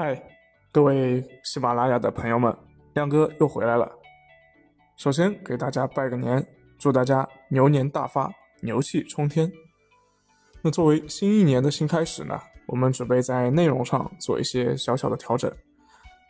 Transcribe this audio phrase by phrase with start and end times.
[0.00, 0.16] 嗨，
[0.70, 2.56] 各位喜马拉雅的朋友们，
[2.94, 3.90] 亮哥又回来了。
[4.96, 6.46] 首先给大家拜个年，
[6.78, 9.50] 祝大家牛年大发，牛气冲天。
[10.62, 15.52] 那作为新一年的新开始呢，我们准备在内容上做一些小小的调整，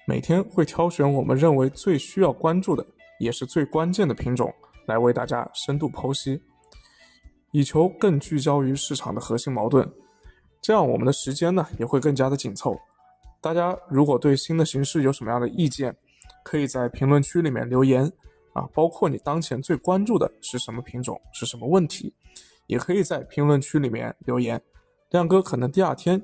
[0.06, 2.82] 每天会挑选我们认为最需要关注的，
[3.20, 4.50] 也是最关键的品种
[4.86, 6.40] 来为大家深度剖析，
[7.50, 9.86] 以求更聚焦于市场的核心矛盾。
[10.62, 12.74] 这样我们的时间呢也会更加的紧凑。
[13.40, 15.96] 大家如果对新的形式有什么样的意见，
[16.44, 18.10] 可以在评论区里面留言
[18.52, 22.12] 啊，包括你当前最关注的是什么品种，是什么问题，
[22.66, 24.60] 也可以在评论区里面留言。
[25.10, 26.22] 亮哥可能第二天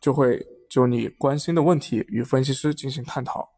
[0.00, 3.48] 就会就你关心的问题与分析师进行探讨。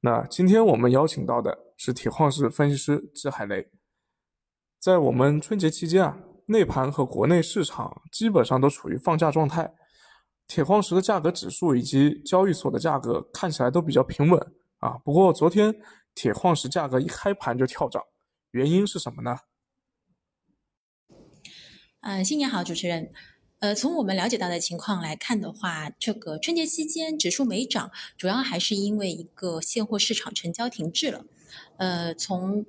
[0.00, 3.66] 那今天我们邀请到的是铁矿石分析师支海雷。
[4.78, 9.72] 在我们春节期间啊，内盘和国内市场基本上都处于放假状态。
[10.46, 14.38] 铁矿石的价格指数以及交易所的价格看起来都比较平稳
[14.78, 15.74] 啊，不过昨天
[16.14, 18.02] 铁矿石价格一开盘就跳涨，
[18.50, 19.38] 原因是什么呢？
[22.00, 23.12] 嗯，新年好，主持人。
[23.60, 31.24] 呃，从我们了解到的情况来看的话，这个春节期间指数没涨，主要还是因为一个现货市场成交停滞了。
[31.76, 32.66] 呃，从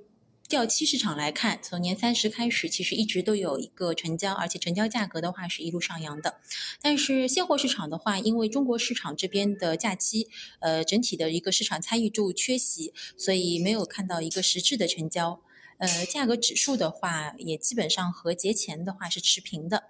[0.54, 6.36] 掉期市场来看，从年三十开始，其实一直都有一个成交，而且成交价格的话是一路上扬的。
[6.80, 10.28] 但是现货市场的话，因为中国市场这边的假期，
[10.60, 15.40] 呃，整体的一个市场参与度缺席，所以没有看到一个实质的成交。
[15.78, 19.82] 呃，价格指数的话，也基本上和节前的话是持平的。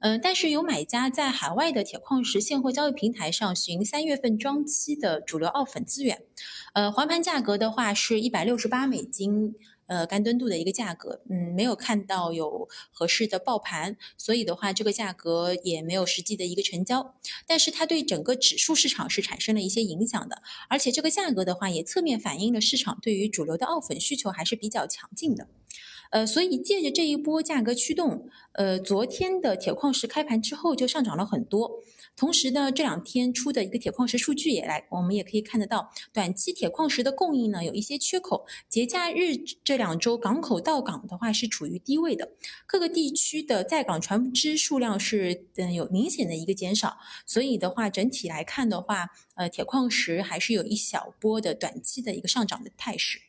[0.00, 6.22] 嗯，但是有买家在海外的铁矿石现货交易平台上寻三月份装期的主流澳粉资源，
[6.72, 9.54] 呃，黄盘价格的话是一百六十八美金。
[9.86, 17.14] 呃，干吨度的一个价格，嗯，没有看到有合适的爆盘，所以的话，这个价格也没有实际的一个成交。
[17.46, 25.48] 但是它对整个指数市场是产生了一些影响的，而且这个价格的话，也侧面反映了市场对于主流的澳粉需求还是比较强劲的。
[26.10, 31.82] 呃，所以借着这一波价格驱动，呃，昨天的铁矿石开盘之后就上涨了很多。
[32.16, 38.46] 同时呢，这两天出的一个铁矿石数据也来，我们也可以看得到，短期铁矿石的供应呢有一些缺口。
[38.70, 42.30] 节假日这两周港口到港的话是处于低位的，
[42.66, 46.96] 各个地区的在港船只数量是嗯有明显的一个减少。
[47.26, 53.25] 所以的话，整体来看的话，呃，铁矿石还是有一小波的短期的一个上涨的态势。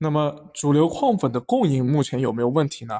[0.00, 2.98] 那么，主流矿粉的供应目前有没有问题呢？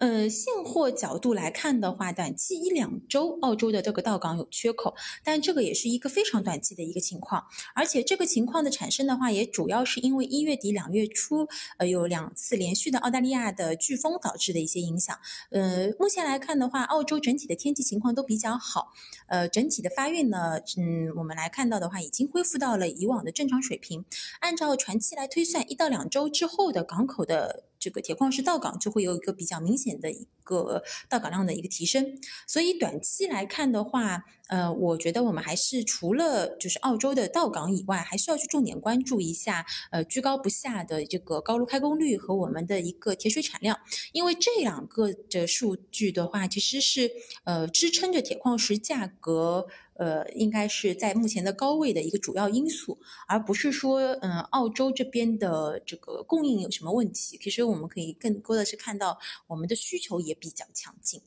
[0.00, 7.44] 呃，现货角度来看的话，短期一两周，澳洲的这个到港有缺口，但这个也是一个非常短期的一个情况，
[7.74, 11.46] 而且这个情况的产生的话，也主要是因为一月底、两月初，
[11.76, 15.14] 呃，有两次连续的澳大利亚的飓风导致的一些影响。
[15.50, 18.94] 呃，目前来看的话，澳洲整体的天气情况都比较好，
[19.28, 24.06] 呃，整体的发运呢，嗯，我们来看到的话，已经恢复到了以往的正常水平。
[24.40, 27.64] 按照船期来推算，一到两周之后的港口的。
[27.80, 43.78] 这个铁矿石到港就会有一个比较明显的一个到港量的一个提升，所以短期来看的话，呃，我觉得我们还是除了就是澳洲的到港以外，还需要去重点关注一下，呃，居高不下的这个高炉开工率和我们的一个铁水产量，
[44.12, 47.10] 因为这两个的数据的话，其实是
[47.44, 49.66] 呃支撑着铁矿石价格。
[50.00, 57.36] 呃，应该是在目前的高位的一个主要因素，而不是说，嗯，澳洲这边的这个供应有什么问题。
[57.36, 61.20] 其实我们可以更多的是看到我们的需求也比较强劲。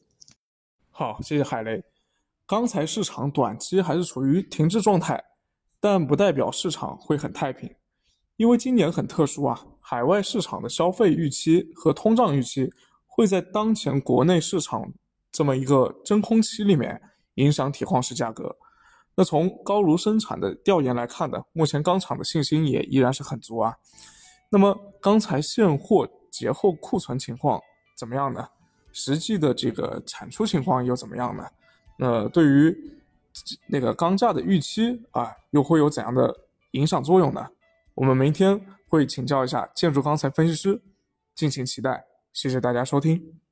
[0.89, 1.83] 好，谢谢海雷。
[2.47, 5.23] 刚才市场短期还是处于停滞状态，
[5.79, 7.69] 但不代表市场会很太平，
[8.37, 12.67] 因为今年很特殊啊，海外市场的消费预期和通胀预期
[13.05, 14.91] 会在当前国内市场
[15.31, 16.99] 这么一个真空期里面
[17.35, 18.55] 影响铁矿石价格。
[19.15, 23.75] 那从高炉生产的调研来看呢，目前钢厂的信心也依然是很足啊。
[24.49, 27.61] 那么钢材现货节后库存情况
[27.95, 28.47] 怎么样呢？
[28.91, 31.43] 实际的这个产出情况又怎么样呢？
[31.97, 32.75] 那对于
[33.67, 36.35] 那个钢价的预期啊，又会有怎样的
[36.71, 37.47] 影响作用呢？
[37.95, 40.81] 我们明天会请教一下建筑钢材分析师，
[41.35, 42.05] 敬请期待。
[42.31, 43.42] 谢谢大家收听。